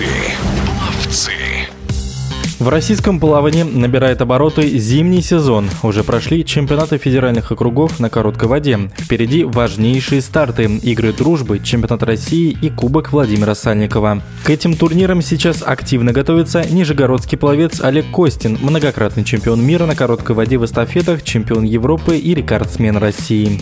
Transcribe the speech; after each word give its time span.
Пловцы. 0.00 0.14
Пловцы. 0.66 1.32
В 2.58 2.68
российском 2.68 3.20
плавании 3.20 3.64
набирает 3.64 4.22
обороты 4.22 4.66
зимний 4.78 5.20
сезон. 5.20 5.68
Уже 5.82 6.04
прошли 6.04 6.42
чемпионаты 6.42 6.96
федеральных 6.96 7.52
округов 7.52 8.00
на 8.00 8.08
короткой 8.08 8.48
воде. 8.48 8.78
Впереди 8.98 9.44
важнейшие 9.44 10.22
старты– 10.22 10.64
игры 10.82 11.12
дружбы, 11.12 11.58
чемпионат 11.58 12.02
России 12.02 12.56
и 12.62 12.70
Кубок 12.70 13.12
Владимира 13.12 13.54
Сальникова. 13.54 14.22
К 14.42 14.50
этим 14.50 14.74
турнирам 14.74 15.20
сейчас 15.20 15.62
активно 15.62 16.12
готовится 16.12 16.64
нижегородский 16.70 17.36
пловец 17.36 17.82
Олег 17.82 18.10
Костин, 18.10 18.58
многократный 18.62 19.24
чемпион 19.24 19.62
мира 19.62 19.84
на 19.84 19.96
короткой 19.96 20.34
воде 20.34 20.56
в 20.56 20.64
эстафетах, 20.64 21.22
чемпион 21.22 21.64
Европы 21.64 22.16
и 22.16 22.34
рекордсмен 22.34 22.96
России 22.96 23.60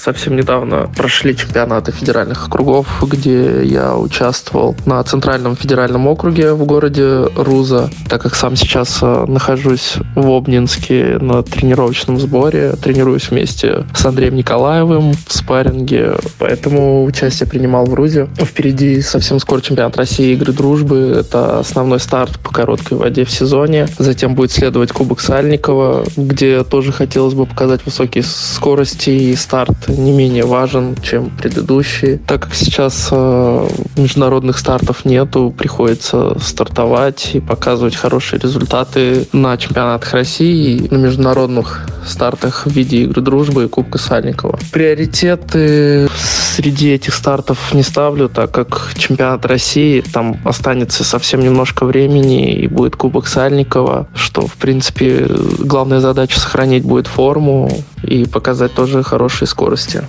совсем 0.00 0.36
недавно 0.36 0.90
прошли 0.96 1.36
чемпионаты 1.36 1.92
федеральных 1.92 2.46
округов, 2.46 2.86
где 3.02 3.62
я 3.64 3.96
участвовал 3.96 4.74
на 4.86 5.02
Центральном 5.04 5.56
федеральном 5.56 6.06
округе 6.06 6.54
в 6.54 6.64
городе 6.64 7.26
Руза, 7.36 7.90
так 8.08 8.22
как 8.22 8.34
сам 8.34 8.56
сейчас 8.56 8.98
э, 9.02 9.24
нахожусь 9.28 9.96
в 10.14 10.30
Обнинске 10.30 11.18
на 11.20 11.42
тренировочном 11.42 12.18
сборе, 12.18 12.74
тренируюсь 12.82 13.30
вместе 13.30 13.84
с 13.94 14.06
Андреем 14.06 14.36
Николаевым 14.36 15.12
в 15.12 15.32
спарринге, 15.32 16.14
поэтому 16.38 17.04
участие 17.04 17.48
принимал 17.48 17.84
в 17.84 17.94
Рузе. 17.94 18.28
Впереди 18.38 19.02
совсем 19.02 19.38
скоро 19.38 19.60
чемпионат 19.60 19.96
России 19.96 20.32
игры 20.32 20.52
дружбы, 20.52 21.16
это 21.20 21.58
основной 21.58 22.00
старт 22.00 22.38
по 22.38 22.50
короткой 22.50 22.96
воде 22.98 23.24
в 23.24 23.30
сезоне. 23.30 23.88
Затем 23.98 24.34
будет 24.34 24.52
следовать 24.52 24.92
Кубок 24.92 25.20
Сальникова, 25.20 26.04
где 26.16 26.64
тоже 26.64 26.92
хотелось 26.92 27.34
бы 27.34 27.44
показать 27.44 27.84
высокие 27.84 28.24
скорости 28.24 29.10
и 29.10 29.36
старт 29.36 29.89
не 29.90 30.12
менее 30.12 30.44
важен, 30.44 30.96
чем 31.02 31.30
предыдущие. 31.30 32.18
Так 32.18 32.42
как 32.42 32.54
сейчас 32.54 33.08
э, 33.10 33.68
международных 33.96 34.58
стартов 34.58 35.04
нету, 35.04 35.54
приходится 35.56 36.38
стартовать 36.40 37.30
и 37.34 37.40
показывать 37.40 37.96
хорошие 37.96 38.40
результаты 38.40 39.26
на 39.32 39.56
чемпионатах 39.56 40.12
России 40.12 40.76
и 40.76 40.94
на 40.94 40.98
международных 40.98 41.86
стартах 42.06 42.66
в 42.66 42.70
виде 42.70 43.02
игры 43.02 43.22
дружбы 43.22 43.64
и 43.64 43.68
Кубка 43.68 43.98
Сальникова. 43.98 44.58
Приоритеты 44.72 46.08
среди 46.56 46.92
этих 46.92 47.14
стартов 47.14 47.72
не 47.74 47.82
ставлю, 47.82 48.28
так 48.28 48.50
как 48.50 48.92
чемпионат 48.96 49.46
России 49.46 50.00
там 50.00 50.38
останется 50.44 51.04
совсем 51.04 51.40
немножко 51.40 51.84
времени 51.84 52.54
и 52.54 52.66
будет 52.66 52.96
Кубок 52.96 53.26
Сальникова, 53.26 54.08
что 54.14 54.46
в 54.46 54.54
принципе 54.54 55.26
главная 55.58 56.00
задача 56.00 56.38
сохранить 56.40 56.84
будет 56.84 57.06
форму 57.06 57.70
и 58.02 58.24
показать 58.26 58.74
тоже 58.74 59.02
хорошие 59.02 59.48
скорости. 59.48 60.04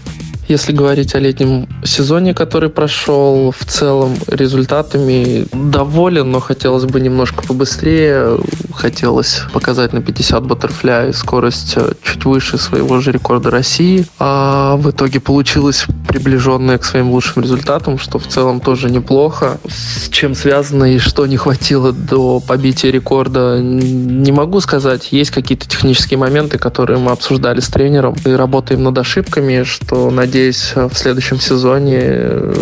Если 0.52 0.74
говорить 0.74 1.16
о 1.16 1.20
летнем 1.20 1.70
сезоне, 1.86 2.34
который 2.34 2.70
прошел, 2.70 3.54
в 3.58 3.66
целом 3.66 4.18
результатами 4.28 5.46
доволен, 5.54 6.30
но 6.30 6.42
хотелось 6.42 6.84
бы 6.84 7.00
немножко 7.00 7.42
побыстрее. 7.42 8.38
Хотелось 8.74 9.44
показать 9.54 9.94
на 9.94 10.02
50 10.02 10.46
баттерфляй 10.46 11.14
скорость 11.14 11.76
э, 11.78 11.94
чуть 12.04 12.26
выше 12.26 12.58
своего 12.58 13.00
же 13.00 13.14
рекорда 13.14 13.50
России. 13.50 14.06
А 14.20 14.76
в 14.76 14.92
итоге 14.92 15.22
получилось 15.22 15.86
приближенное 16.10 16.78
к 16.78 16.84
своим 16.84 17.12
лучшим 17.12 17.44
результатам, 17.44 17.98
что 17.98 18.20
в 18.20 18.28
целом 18.28 18.60
тоже 18.60 18.90
неплохо. 18.90 19.58
С 19.70 20.10
чем 20.10 20.36
связано 20.36 20.96
и 20.96 21.00
что 21.00 21.28
не 21.28 21.38
хватило 21.38 21.94
до 21.94 22.42
побития 22.42 22.92
рекорда, 22.92 23.58
не 23.62 24.34
могу 24.34 24.60
сказать. 24.60 25.14
Есть 25.14 25.32
какие-то 25.32 25.70
технические 25.70 26.18
моменты, 26.18 26.58
которые 26.58 27.00
мы 27.00 27.12
обсуждали 27.12 27.62
с 27.62 27.70
тренером 27.70 28.16
и 28.26 28.32
работаем 28.32 28.84
над 28.84 28.98
ошибками, 28.98 29.64
что, 29.64 30.12
надеюсь, 30.12 30.41
надеюсь, 30.42 30.74
в 30.76 30.94
следующем 30.96 31.40
сезоне 31.40 32.00
э, 32.02 32.54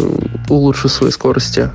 улучшу 0.50 0.90
свои 0.90 1.12
скорости. 1.12 1.70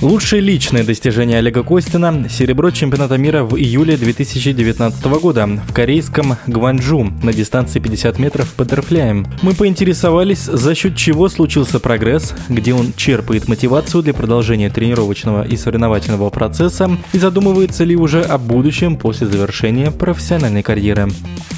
Лучшее 0.00 0.40
личное 0.40 0.82
достижение 0.82 1.38
Олега 1.38 1.62
Костина– 1.62 2.26
серебро 2.30 2.70
чемпионата 2.70 3.16
мира 3.18 3.44
в 3.44 3.56
июле 3.56 3.96
2019 3.96 5.04
года 5.20 5.46
в 5.46 5.72
корейском 5.74 6.36
Гванчжу 6.46 7.12
на 7.22 7.32
дистанции 7.32 7.80
50 7.80 8.18
метров 8.18 8.54
баттерфляем. 8.56 9.26
Мы 9.42 9.54
поинтересовались, 9.54 10.44
за 10.44 10.74
счет 10.74 10.96
чего 10.96 11.28
случился 11.28 11.80
прогресс, 11.80 12.34
где 12.48 12.72
он 12.74 12.92
черпает 12.94 13.48
мотивацию 13.48 14.02
для 14.02 14.14
продолжения 14.14 14.70
тренировочного 14.70 15.46
и 15.46 15.56
соревновательного 15.56 16.30
процесса 16.30 16.90
и 17.12 17.18
задумывается 17.18 17.84
ли 17.84 17.96
уже 17.96 18.22
о 18.22 18.38
будущем 18.38 18.96
после 18.96 19.26
завершения 19.26 19.90
профессиональной 19.90 20.62
карьеры. 20.62 21.08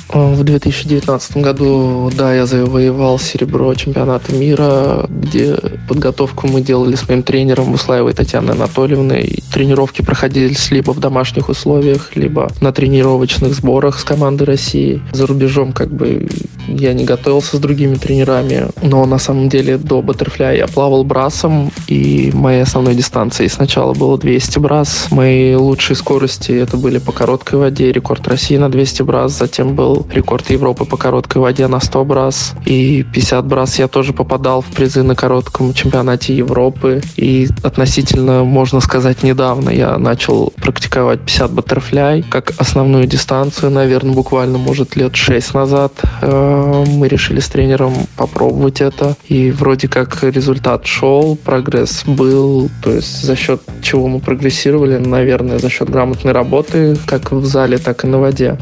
В 0.09 0.43
2019 0.43 1.37
году, 1.39 2.11
да, 2.17 2.35
я 2.35 2.47
завоевал 2.47 3.19
серебро 3.19 3.75
чемпионата 3.75 4.35
мира, 4.35 5.05
где 5.09 5.57
подготовку 5.87 6.49
мы 6.49 6.63
делали 6.63 6.95
с 6.95 7.07
моим 7.07 7.23
тренером 7.23 7.75
Услаевой 7.75 8.15
Татьяной 8.15 8.55
Анатольевной. 8.55 9.43
Тренировки 9.53 10.01
проходились 10.01 10.71
либо 10.71 10.93
в 10.93 11.01
домашних 11.01 11.51
условиях, 11.51 12.17
либо 12.17 12.51
на 12.63 12.73
тренировочных 12.73 13.53
сборах 13.53 13.99
с 13.99 14.05
командой 14.05 14.45
России. 14.45 15.03
За 15.13 15.27
рубежом 15.27 15.73
как 15.73 15.93
бы 15.93 16.27
я 16.69 16.95
не 16.95 17.05
готовился 17.05 17.57
с 17.57 17.61
другими 17.61 17.97
тренерами, 17.97 18.69
но 18.83 19.05
на 19.05 19.19
самом 19.19 19.51
деле 19.51 19.77
до 19.77 20.01
баттерфляя 20.01 20.57
я 20.57 20.67
плавал 20.67 21.05
брасом, 21.05 21.71
и 21.87 22.31
моей 22.33 22.63
основной 22.63 22.95
дистанцией 22.95 23.51
сначала 23.51 23.93
было 23.93 24.17
200 24.17 24.59
брас. 24.59 25.09
Мои 25.11 25.55
лучшие 25.55 25.97
скорости 25.97 26.53
это 26.53 26.79
были 26.79 26.97
по 26.99 27.13
короткой 27.13 27.59
воде, 27.59 27.93
рекорд 27.93 28.27
России 28.27 28.57
на 28.57 28.71
200 28.71 29.03
брас, 29.03 29.37
затем 29.37 29.75
был 29.75 29.98
рекорд 30.11 30.51
Европы 30.51 30.85
по 30.85 30.97
короткой 30.97 31.43
воде 31.43 31.67
на 31.67 31.81
100 31.81 32.05
брас. 32.05 32.55
И 32.65 33.05
50 33.13 33.47
брас 33.47 33.79
я 33.79 33.89
тоже 33.89 34.13
попадал 34.13 34.61
в 34.61 34.67
призы 34.67 35.03
на 35.03 35.15
коротком 35.15 35.75
чемпионате 35.75 36.37
Европы. 36.37 37.01
И 37.17 37.49
относительно, 37.63 38.45
можно 38.45 38.81
сказать, 38.81 39.23
недавно 39.23 39.71
я 39.71 39.99
начал 39.99 40.53
практиковать 40.57 41.21
50 41.21 41.53
баттерфляй 41.53 42.23
как 42.23 42.53
основную 42.59 43.07
дистанцию, 43.07 43.71
наверное, 43.71 44.15
буквально, 44.15 44.59
может, 44.59 44.97
лет 44.97 45.17
6 45.17 45.55
назад. 45.55 45.93
Э, 46.23 46.85
мы 46.87 47.09
решили 47.09 47.41
с 47.41 47.49
тренером 47.49 47.95
попробовать 48.17 48.81
это. 48.81 49.17
И 49.29 49.51
вроде 49.51 49.89
как 49.89 50.23
результат 50.23 50.87
шел, 50.87 51.37
прогресс 51.37 52.05
был. 52.07 52.69
То 52.83 52.93
есть 52.93 53.23
за 53.23 53.37
счет 53.37 53.61
чего 53.83 54.09
мы 54.09 54.21
прогрессировали, 54.21 54.99
наверное, 54.99 55.59
за 55.59 55.71
счет 55.71 55.91
грамотной 55.91 56.33
работы, 56.33 56.97
как 57.07 57.33
в 57.33 57.45
зале, 57.45 57.79
так 57.79 58.05
и 58.05 58.07
на 58.07 58.19
воде. 58.19 58.59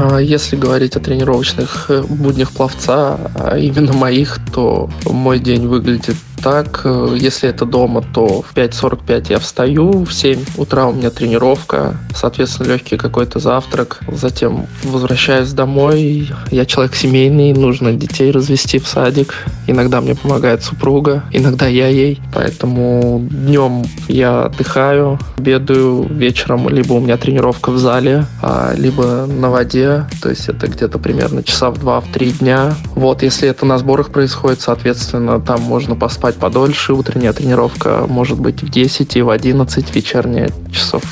А 0.00 0.18
если 0.18 0.54
говорить 0.54 0.94
о 0.94 1.00
тренировочных 1.00 1.86
э, 1.90 2.02
буднях 2.02 2.52
пловца, 2.52 3.18
а 3.34 3.58
именно 3.58 3.92
моих, 3.92 4.38
то 4.52 4.88
мой 5.04 5.40
день 5.40 5.66
выглядит 5.66 6.14
так, 6.42 6.82
э, 6.84 7.16
если 7.18 7.48
это 7.48 7.64
дома, 7.64 8.02
то 8.14 8.42
в 8.42 8.54
5.45 8.54 9.30
я 9.30 9.38
встаю, 9.38 10.04
в 10.04 10.12
7 10.12 10.44
утра 10.56 10.86
у 10.86 10.92
меня 10.92 11.10
тренировка, 11.10 11.96
соответственно, 12.14 12.68
легкий 12.68 12.96
какой-то 12.96 13.38
завтрак, 13.38 14.00
затем 14.08 14.66
возвращаюсь 14.84 15.52
домой, 15.52 16.30
я 16.50 16.64
человек 16.64 16.94
семейный, 16.94 17.52
нужно 17.52 17.92
детей 17.92 18.30
развести 18.30 18.78
в 18.78 18.86
садик, 18.86 19.34
иногда 19.66 20.00
мне 20.00 20.14
помогает 20.14 20.62
супруга, 20.62 21.24
иногда 21.32 21.66
я 21.66 21.88
ей, 21.88 22.20
поэтому 22.32 23.26
днем 23.30 23.84
я 24.08 24.44
отдыхаю, 24.44 25.18
обедаю 25.36 26.06
вечером, 26.08 26.68
либо 26.68 26.94
у 26.94 27.00
меня 27.00 27.16
тренировка 27.16 27.70
в 27.70 27.78
зале, 27.78 28.26
а, 28.42 28.72
либо 28.76 29.26
на 29.26 29.50
воде, 29.50 30.06
то 30.22 30.28
есть 30.28 30.48
это 30.48 30.66
где-то 30.68 30.98
примерно 30.98 31.42
часа 31.42 31.70
в 31.70 31.78
2-3 31.78 32.38
дня. 32.38 32.74
Вот, 32.94 33.22
если 33.22 33.48
это 33.48 33.64
на 33.64 33.78
сборах 33.78 34.10
происходит, 34.10 34.60
соответственно, 34.60 35.40
там 35.40 35.62
можно 35.62 35.94
поспать 35.94 36.27
спать 36.28 36.36
подольше. 36.36 36.92
Утренняя 36.92 37.32
тренировка 37.32 38.04
может 38.06 38.38
быть 38.38 38.62
в 38.62 38.68
10 38.68 39.16
и 39.16 39.22
в 39.22 39.30
11, 39.30 39.94
вечерняя 39.94 40.50
часов 40.70 41.02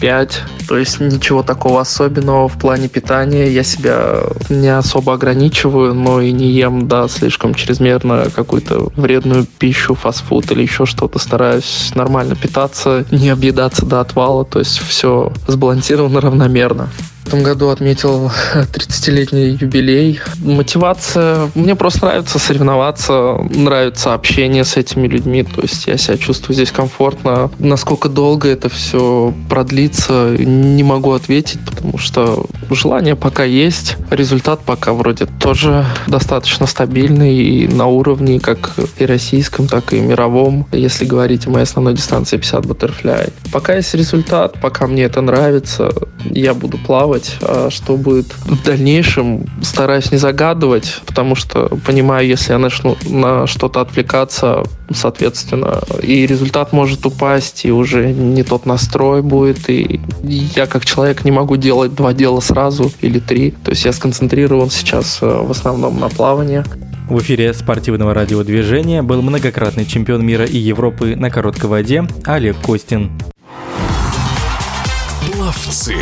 5. 0.00 0.42
То 0.68 0.76
есть 0.76 1.00
ничего 1.00 1.42
такого 1.42 1.80
особенного 1.80 2.46
в 2.48 2.58
плане 2.58 2.88
питания. 2.88 3.50
Я 3.50 3.62
себя 3.62 4.20
не 4.50 4.68
особо 4.68 5.14
ограничиваю, 5.14 5.94
но 5.94 6.20
и 6.20 6.30
не 6.32 6.48
ем, 6.50 6.88
да, 6.88 7.08
слишком 7.08 7.54
чрезмерно 7.54 8.26
какую-то 8.34 8.90
вредную 8.96 9.46
пищу, 9.46 9.94
фастфуд 9.94 10.52
или 10.52 10.62
еще 10.62 10.84
что-то. 10.84 11.18
Стараюсь 11.18 11.92
нормально 11.94 12.34
питаться, 12.36 13.06
не 13.10 13.30
объедаться 13.30 13.86
до 13.86 14.00
отвала. 14.00 14.44
То 14.44 14.58
есть 14.58 14.78
все 14.78 15.32
сбалансировано 15.46 16.20
равномерно. 16.20 16.90
Этом 17.26 17.42
году 17.42 17.70
отметил 17.70 18.30
30-летний 18.54 19.58
юбилей. 19.60 20.20
Мотивация... 20.38 21.50
Мне 21.56 21.74
просто 21.74 22.06
нравится 22.06 22.38
соревноваться, 22.38 23.38
нравится 23.50 24.14
общение 24.14 24.64
с 24.64 24.76
этими 24.76 25.08
людьми. 25.08 25.42
То 25.42 25.62
есть 25.62 25.88
я 25.88 25.96
себя 25.96 26.18
чувствую 26.18 26.54
здесь 26.54 26.70
комфортно. 26.70 27.50
Насколько 27.58 28.08
долго 28.08 28.48
это 28.48 28.68
все 28.68 29.34
продлится, 29.48 30.36
не 30.38 30.84
могу 30.84 31.12
ответить, 31.12 31.58
потому 31.66 31.98
что 31.98 32.46
желание 32.70 33.16
пока 33.16 33.42
есть. 33.42 33.96
Результат 34.10 34.60
пока 34.60 34.92
вроде 34.92 35.26
тоже 35.26 35.84
достаточно 36.06 36.66
стабильный 36.66 37.34
и 37.34 37.66
на 37.66 37.86
уровне 37.86 38.38
как 38.38 38.70
и 38.98 39.04
российском, 39.04 39.66
так 39.66 39.92
и 39.92 39.98
мировом, 39.98 40.66
если 40.70 41.04
говорить 41.04 41.48
о 41.48 41.50
моей 41.50 41.64
основной 41.64 41.94
дистанции 41.94 42.36
50 42.36 42.66
баттерфляй. 42.66 43.30
Пока 43.52 43.74
есть 43.74 43.94
результат, 43.94 44.60
пока 44.60 44.86
мне 44.86 45.02
это 45.02 45.20
нравится, 45.22 45.90
я 46.24 46.54
буду 46.54 46.78
плавать 46.78 47.15
плавать, 47.16 47.36
а 47.40 47.70
что 47.70 47.96
будет 47.96 48.26
в 48.44 48.62
дальнейшем, 48.64 49.46
стараюсь 49.62 50.10
не 50.10 50.18
загадывать, 50.18 51.00
потому 51.06 51.34
что 51.34 51.68
понимаю, 51.86 52.26
если 52.26 52.52
я 52.52 52.58
начну 52.58 52.96
на 53.08 53.46
что-то 53.46 53.80
отвлекаться, 53.80 54.64
соответственно, 54.92 55.82
и 56.02 56.26
результат 56.26 56.72
может 56.72 57.06
упасть, 57.06 57.64
и 57.64 57.72
уже 57.72 58.12
не 58.12 58.42
тот 58.42 58.66
настрой 58.66 59.22
будет, 59.22 59.68
и 59.68 60.00
я 60.22 60.66
как 60.66 60.84
человек 60.84 61.24
не 61.24 61.30
могу 61.30 61.56
делать 61.56 61.94
два 61.94 62.12
дела 62.12 62.40
сразу 62.40 62.92
или 63.00 63.18
три. 63.18 63.52
То 63.64 63.70
есть 63.70 63.84
я 63.84 63.92
сконцентрирован 63.92 64.70
сейчас 64.70 65.18
э, 65.22 65.26
в 65.26 65.50
основном 65.50 65.98
на 66.00 66.08
плавании. 66.08 66.64
В 67.08 67.20
эфире 67.20 67.54
спортивного 67.54 68.14
радиодвижения 68.14 69.02
был 69.02 69.22
многократный 69.22 69.86
чемпион 69.86 70.26
мира 70.26 70.44
и 70.44 70.58
Европы 70.58 71.14
на 71.14 71.30
короткой 71.30 71.70
воде 71.70 72.04
Олег 72.24 72.56
Костин. 72.64 73.12
Пловцы. 75.20 75.94